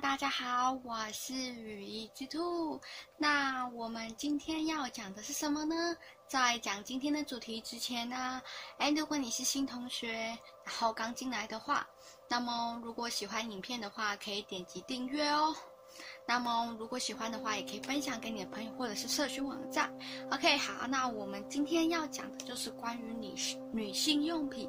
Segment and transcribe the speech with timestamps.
[0.00, 2.78] 大家好，我是雨衣之兔。
[3.16, 5.96] 那我们今天要讲的是什么呢？
[6.28, 8.42] 在讲今天的主题之前呢，
[8.76, 10.12] 哎，如果你是新同学，
[10.64, 11.86] 然后刚进来的话，
[12.28, 15.56] 那么如果喜欢影片的话，可以点击订阅哦。
[16.28, 19.88] 那么，如果喜欢的话，也可以分享给你的朋友或者是社区网站。
[20.32, 23.34] OK，好，那我们今天要讲的就是关于女
[23.72, 24.68] 女性用品。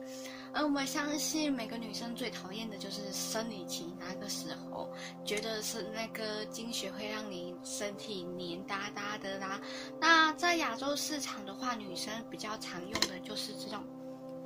[0.54, 4.89] 嗯，我们相信每个女生最讨厌的就是生理期那个时候，
[5.25, 9.60] 觉得是那个经血会让你身体黏哒哒的啦。
[10.00, 13.83] 那在亚洲市场的话，女生比较常用的就是这种。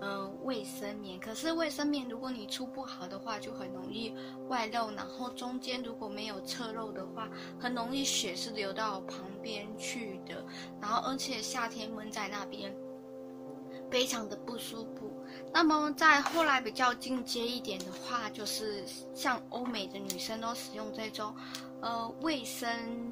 [0.01, 1.19] 嗯，卫生棉。
[1.19, 4.13] 可是卫生棉，如果你出不好的话，就很容易
[4.49, 4.89] 外漏。
[4.91, 10.43] 然后中间如果没有侧漏的话，很容易血是流到旁边去的。
[10.81, 12.75] 然后而且夏天闷在那边，
[13.91, 15.23] 非常的不舒服。
[15.53, 18.83] 那么在后来比较进阶一点的话，就是
[19.13, 21.31] 像欧美的女生都使用这种，
[21.79, 22.67] 呃，卫生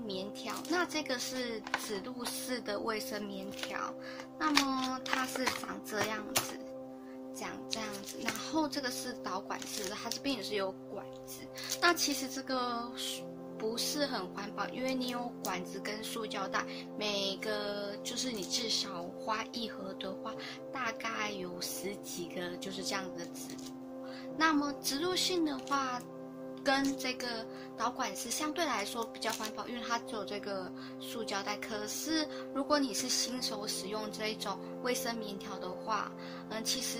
[0.05, 0.55] 棉条。
[0.69, 3.93] 那这个是指路式的卫生棉条。
[4.39, 6.57] 那么它是长这样子。
[7.39, 11.39] 讲这样子，然后这个是导管式的，它这边也是有管子。
[11.81, 12.91] 那其实这个
[13.57, 16.65] 不是很环保，因为你有管子跟塑胶袋，
[16.97, 20.33] 每个就是你至少花一盒的话，
[20.71, 23.55] 大概有十几个就是这样的纸。
[24.37, 26.01] 那么植入性的话，
[26.63, 27.45] 跟这个
[27.77, 31.55] 导管是相对来说比较环保，因为它只有这个塑胶袋。
[31.57, 36.11] 可是如果你是新手使用这一种卫生棉条的话，
[36.49, 36.97] 嗯，其实。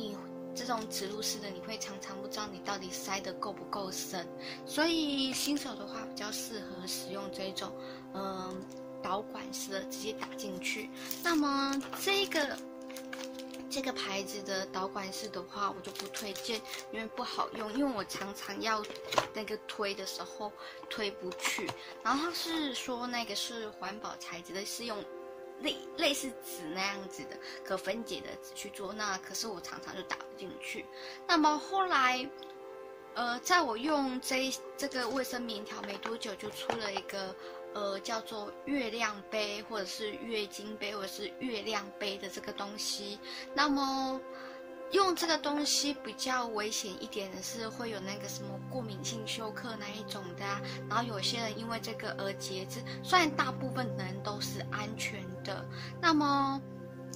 [0.00, 0.16] 你
[0.54, 4.26] 这种植入式的，你会常常不知道你到底塞得够不够深，
[4.66, 7.70] 所以新手的话比较适合使用这种，
[8.14, 8.60] 嗯，
[9.02, 10.88] 导管式的直接打进去。
[11.22, 12.58] 那么这个
[13.68, 16.60] 这个牌子的导管式的话，我就不推荐，
[16.92, 18.82] 因为不好用，因为我常常要
[19.34, 20.50] 那个推的时候
[20.88, 21.70] 推不去。
[22.02, 24.96] 然后他是说那个是环保材质的，是用。
[25.62, 30.84] 类类似纸那样子的可分解的纸去做，那可是我常常就打不进去。
[31.26, 32.28] 那么后来，
[33.14, 37.34] 呃，在我用这这个卫生棉条没多久，就出了一个
[37.74, 43.18] 呃叫做月亮杯，或者是月经杯，或者是月亮杯的这个东西。
[43.54, 44.20] 那么。
[44.92, 55.64] 用这个东西比较危险一点的是会有那个什么过敏性休克那一种的啊，然后有些人因为这个而截肢，虽然大部分的人都是安全的，
[56.00, 56.60] 那么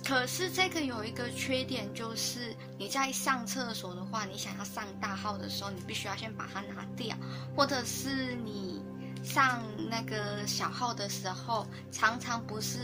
[0.05, 7.17] 可是这个有一个缺点，就是你在上厕所的话，你想要上大号的时候，你必须要先把它拿掉，
[7.57, 8.83] 或者是你
[9.25, 12.79] 上那个小号的时候，常常不是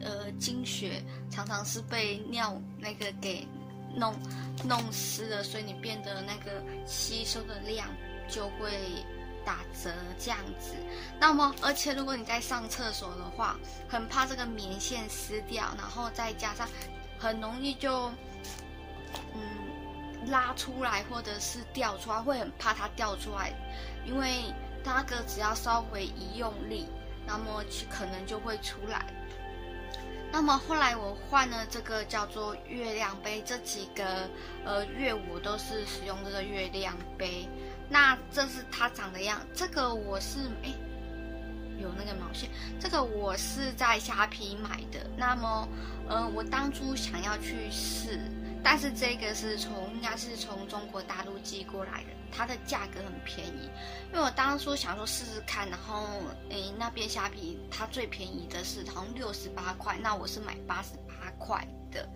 [0.00, 3.48] 呃经血，常常是被尿那个给。
[3.94, 4.14] 弄
[4.64, 7.88] 弄湿了，所以你变得那个吸收的量
[8.28, 8.70] 就会
[9.44, 10.74] 打折这样子。
[11.18, 13.56] 那么，而且如果你在上厕所的话，
[13.88, 16.68] 很怕这个棉线撕掉，然后再加上
[17.18, 18.10] 很容易就
[19.34, 23.52] 嗯拉出来或者是掉出来，会很怕它掉出来，
[24.06, 24.52] 因为
[24.82, 26.88] 那个只要稍微一用力，
[27.26, 29.06] 那么可能就会出来。
[30.36, 34.28] 那么后来我换了这个叫做月亮杯，这几个
[34.64, 37.48] 呃月我都是使用这个月亮杯。
[37.88, 40.74] 那这是它长的样，这个我是哎
[41.80, 42.50] 有那个毛线，
[42.80, 45.08] 这个我是在虾皮买的。
[45.16, 45.68] 那么
[46.08, 48.18] 呃我当初想要去试。
[48.64, 53.68] 但是这个是从应该是从中国大陆寄过来的，它的价格很便宜。
[54.10, 56.06] 因为我当初想说试试看，然后
[56.48, 62.08] 诶那边虾皮它最便宜的是好像六十八块，那我是买八十八块的。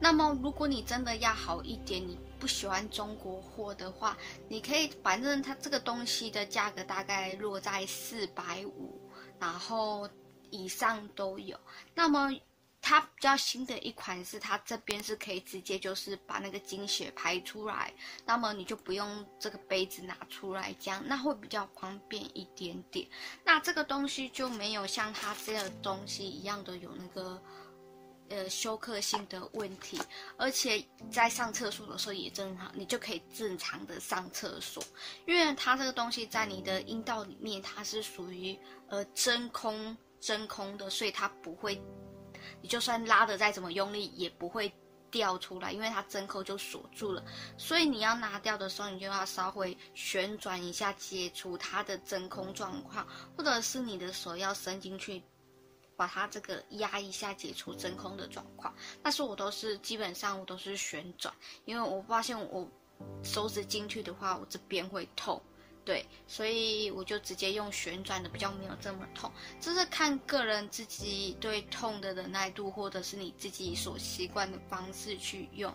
[0.00, 4.18] 那么如果你真的要好一点，你不喜欢中国货的话，
[4.48, 9.00] 你可以反正它这个东西的价格大概落在四百五，
[9.38, 10.10] 然后
[10.50, 11.56] 以上都有。
[11.94, 12.30] 那么。
[12.86, 17.90] 它比较新的一款是，它这边是可以直接就是把那个经血排出来，
[18.26, 23.08] 那么你就不用这个杯子拿出来，这样那会比较方便一点点。
[23.42, 27.42] 那这个东西就没有像它这个东西一样的有那个
[28.28, 29.98] 呃休克性的问题，
[30.36, 34.84] 而且在上厕所的时候也正常，你就可以正常的上厕所，
[35.26, 38.54] 因为它这个东西在你的阴道里面，它是属于
[38.90, 41.82] 呃真空真空的，所以它不会。
[42.60, 44.72] 你就算拉得再怎么用力，也不会
[45.10, 47.24] 掉出来，因为它针扣就锁住了。
[47.56, 53.06] 所以你要拿掉的时候，你就要稍微旋转一下，解除它的真空状况，
[53.36, 55.22] 或者是你的手要伸进去，
[55.96, 58.74] 把它这个压一下，解除真空的状况。
[59.02, 61.32] 但是我都是基本上我都是旋转，
[61.64, 62.68] 因为我发现我
[63.22, 65.40] 手指进去的话，我这边会痛。
[65.84, 69.30] 对，所以我就直接用旋转的，比较没有这么痛。
[69.60, 75.74] 这是看个人自己对痛的忍耐度，或者是你自己所习惯的方式去用。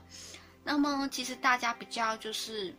[0.64, 2.76] 那么，其实大家比较就是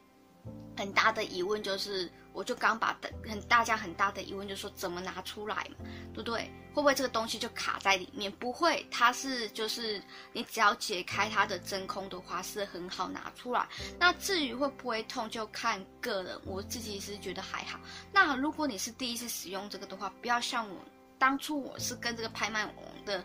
[0.76, 2.10] 很大的疑问就是。
[2.32, 5.84] 我就刚把的很大家很大的疑问就是说怎么拿出来嘛，
[6.14, 6.42] 对不对？
[6.72, 8.30] 会不会这个东西就卡在里面？
[8.30, 10.00] 不会，它是就是
[10.32, 13.66] 你只要解开它的真空的话是很好拿出来。
[13.98, 16.40] 那至于会不会痛，就看个人。
[16.44, 17.80] 我自己是觉得还好。
[18.12, 20.76] 那如果你是第一次使用这个的话，不要像我
[21.18, 23.24] 当初我是跟这个拍卖网的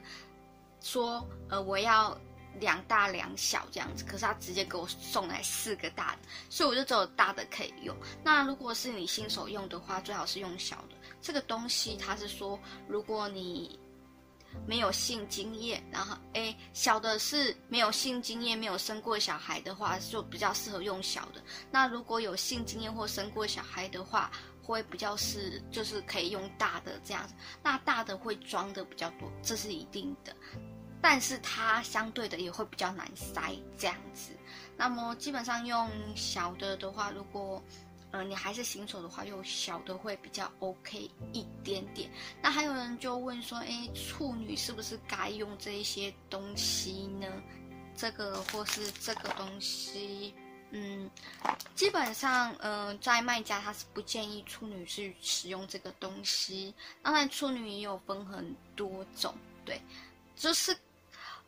[0.81, 2.17] 说，呃，我要。
[2.59, 6.19] 两大两小这样子，可是他直接给我送来四个大的，
[6.49, 7.95] 所以我就只有大的可以用。
[8.23, 10.95] 那如果是你新手用的话，最好是用小的。
[11.21, 13.79] 这个东西它是说，如果你
[14.65, 21.41] 没有性经验，然后诶，小的是没有性经验、没有生过小孩的话，就比较适合用小的。
[21.71, 24.31] 那如果有性经验或生过小孩的话，
[24.63, 27.33] 会比较是就是可以用大的这样子。
[27.61, 30.35] 那大的会装的比较多，这是一定的。
[31.01, 34.31] 但是它相对的也会比较难塞这样子，
[34.75, 37.61] 那么基本上用小的的话，如果
[38.11, 42.09] 呃你还是新手的话，用小的会比较 OK 一点点。
[42.41, 47.27] 那还有人就问说，哎，处女是不是该用这一些东西呢？
[47.95, 50.33] 这个或是这个东西，
[50.71, 51.09] 嗯，
[51.75, 56.73] 基本上，嗯、在卖家他是不建议处女去使用这个东西。
[57.03, 59.79] 当然，处女也有分很多种，对，
[60.35, 60.75] 就是。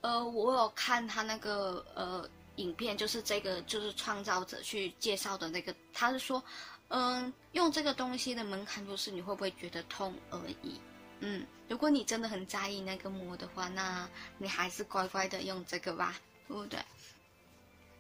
[0.02, 6.44] 呃，我有看他那个呃影片，就是这个就是创造者去介绍的那个，他是说，
[6.90, 10.80] 嗯，用这个东西的门槛就是你会不会觉得痛而已。
[11.20, 16.16] 嗯，如果你真的很在意那个膜的话，那你还是乖乖的用这个吧，
[16.48, 16.80] 对不对？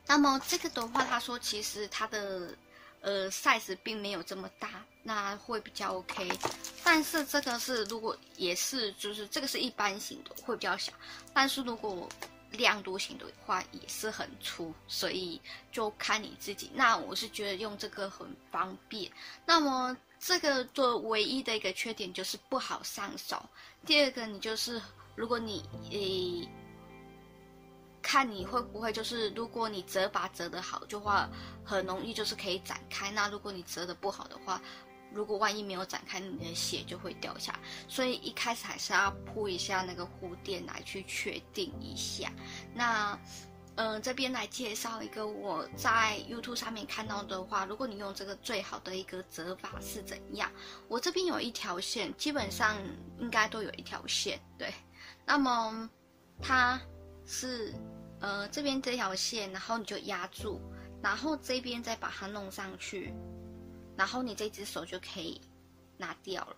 [0.05, 2.55] 那么这个的话，他说其实它的。
[3.01, 6.29] 呃，size 并没有这么大，那会比较 OK。
[6.83, 10.91] 但是这个是如果也是就是这个是一般型的，会比较小。
[11.33, 12.09] 但是如果
[12.51, 15.39] 亮度型的话，也是很粗，所以
[15.71, 16.71] 就看你自己。
[16.73, 19.11] 那我是觉得用这个很方便。
[19.45, 23.41] 那么这个的唯一的一个缺点就是不好上手。
[23.85, 24.81] 第二个，你就是
[25.15, 26.49] 如果你诶。
[28.09, 31.29] 看你会不会就是，如果你折把折得好，就话
[31.65, 33.11] 很容易就是可以展开。
[33.11, 34.61] 那如果你折得不好的话，
[35.11, 37.59] 如果万一没有展开，你的血就会掉下。
[37.85, 42.31] 所以一开始还是要铺一下那个护垫来去确定一下。
[42.73, 43.19] 那，
[43.75, 50.49] 嗯、这边来介绍一个我在 YouTube 上面看到的话，如果你用这个最好的一个折法是怎样？
[50.87, 52.77] 我这边有一条线，基本上
[53.19, 54.39] 应该都有一条线。
[54.57, 54.73] 对，
[55.25, 55.89] 那么
[56.41, 56.79] 它
[57.25, 57.73] 是。
[58.19, 60.59] 呃，这边这条线，然后你就压住，
[61.03, 63.13] 然后这边再把它弄上去，
[63.95, 65.39] 然后你这只手就可以
[65.97, 66.55] 拿掉了。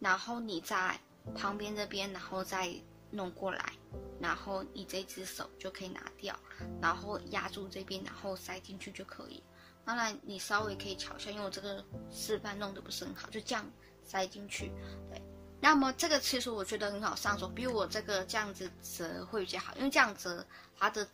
[0.00, 0.98] 然后你在
[1.34, 2.74] 旁边这边，然后再
[3.10, 3.72] 弄过来，
[4.20, 6.38] 然后你这只手就可以拿掉，
[6.80, 9.42] 然后压住这边，然后塞进去就可以。
[9.84, 13.64] 当然，你稍微可以瞧一下，因为我这个示范弄得不是很好，就这样
[14.02, 14.72] 塞进去，
[15.10, 15.22] 对。
[15.64, 20.46] 那么这个其实我觉得很好上手，比我这个这样子折会比较好，因为这样折
[20.78, 21.08] 它的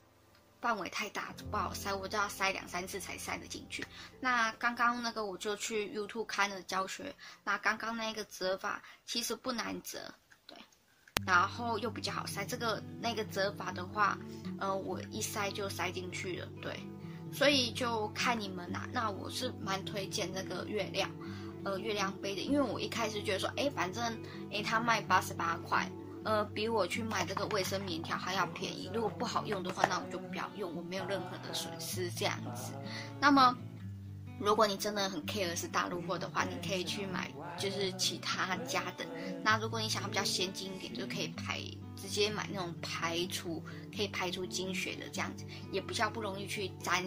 [0.60, 3.86] 范围太大不好塞，我就要塞两三次才塞得进去。
[4.18, 7.14] 那刚刚那个我就去 YouTube 看了教学，
[7.44, 10.12] 那刚刚那个折法其实不难折，
[10.48, 10.58] 对，
[11.24, 12.44] 然后又比较好塞。
[12.44, 14.18] 这个那个折法的话，
[14.58, 16.76] 呃，我一塞就塞进去了，对，
[17.32, 18.84] 所以就看你们啦。
[18.92, 21.08] 那我是蛮推荐这个月亮。
[21.64, 24.02] 呃，月亮杯的，因为我一开始觉得说，哎，反正，
[24.50, 25.90] 哎，它卖八十八块，
[26.24, 28.90] 呃，比我去买这个卫生棉条还要便宜。
[28.94, 32.72] 如果不好用的话，那我就不要用，我没有任何的损失这样子。
[33.20, 33.54] 那么，
[34.38, 39.04] 如果你真的很 care 是大陆货的话，你可以去买就是其他家的。
[39.44, 41.60] 那如果你想要比较先进一点，就可以排
[41.94, 43.62] 直接买那种排除
[43.94, 47.04] 可以排除经血的这样子，也比较不容易去沾。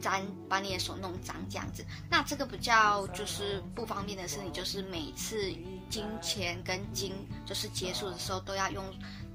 [0.00, 5.52] 粘，把你的手弄脏这样子，那这个比较就是不方便的是，你就是每次
[5.90, 7.12] 金钱跟金
[7.44, 8.84] 就是结束的时候都要用，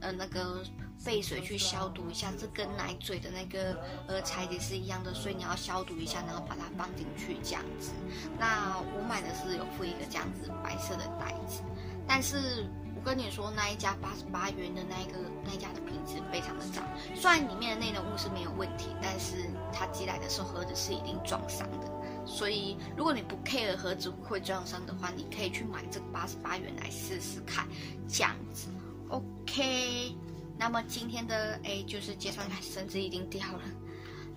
[0.02, 0.64] 呃那个
[1.00, 3.78] 沸水去消毒一下，这跟奶嘴的那个
[4.08, 7.92] 呃材质是一样的，所以你要消毒一下，然后把它放进去这样子。
[8.40, 11.62] 那我买的是有附一个这样子白色的袋子，
[12.08, 12.68] 但是。
[13.04, 16.82] 我跟你说，那一家八十八元的那一个那一家的品质非常的差，
[17.14, 22.26] 虽然里面的内容物是没有问题，但是它寄来的时候盒子是一定撞伤的。
[22.26, 27.68] 所以如果你不 care 盒子会撞伤的话，你可以去买这个八十八元来试试看，
[28.08, 28.70] 这样子。
[29.10, 30.16] OK，
[30.58, 33.62] 那么今天的哎就是介绍绳子已经掉了。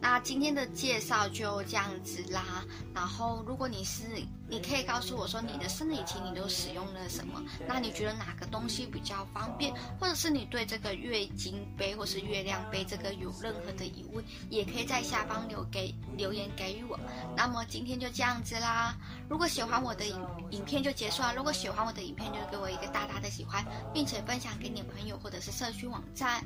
[0.00, 2.65] 那今天的介绍就这样子啦。
[2.95, 4.05] 然后，如果你是，
[4.49, 7.43] 你可以告诉我说你的生理期你都使用了什么？
[7.67, 9.75] 那你觉得哪个东西比较方便？
[9.99, 16.99] 或者是你对这个月经杯或是月亮杯这个有任何的疑问，也可以在下方留给留言给予我。
[17.37, 18.97] 那么今天就这样子啦。
[19.29, 21.35] 如果喜欢我的影影片就结束了。
[21.35, 26.45] 如果喜欢我的影片，就给我一个大大的喜欢，并且分享给你朋友或者是社区网站。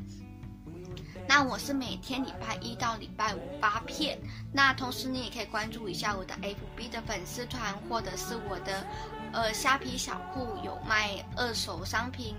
[1.28, 4.18] 那我是每天礼拜一到礼拜五发片，
[4.52, 8.85] 那同时你也可以关注一下我的 FB 的粉丝团，或者是我的
[9.32, 12.35] 呃虾皮小铺有卖二手商品，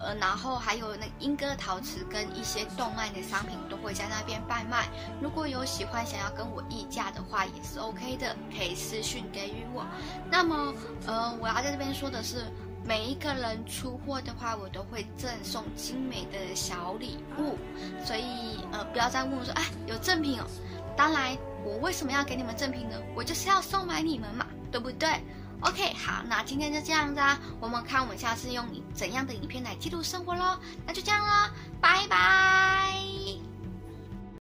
[0.00, 4.88] 呃，然后还有那英歌陶瓷跟一些动漫的商品都会在那边贩卖。
[5.22, 9.86] 如果有喜欢想要跟我议价的话，也是 OK 的，可以私讯给予我。
[10.30, 10.74] 那么
[11.06, 12.52] 呃，我要在这边说的是。
[12.84, 17.56] 每一个人出货的话，我都会赠送精美的小礼物，
[18.04, 20.44] 所以呃，不要再问我说，哎，有赠品哦。
[20.96, 22.96] 当然，我为什么要给你们赠品呢？
[23.14, 25.08] 我就是要收买你们嘛，对不对
[25.60, 30.58] ？OK，好，那今天就这样子啊，我们看我们下次用怎样的影片来记录生活喽。
[30.84, 31.50] 那就这样啦，